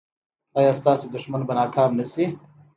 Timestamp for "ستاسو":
0.79-1.05